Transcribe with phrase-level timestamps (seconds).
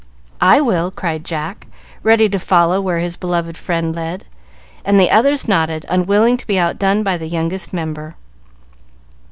[0.41, 1.67] "I will!" cried Jack,
[2.01, 4.25] ready to follow where his beloved friend led,
[4.83, 8.15] and the others nodded, unwilling to be outdone by the youngest member.